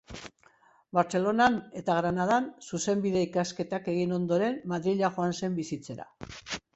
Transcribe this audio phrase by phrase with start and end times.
[0.97, 6.09] Bartzelonan eta Granadan zuzenbide-ikasketak egin ondoren Madrila joan zen bizitzera.